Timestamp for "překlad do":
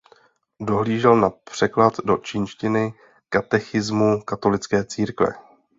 1.29-2.17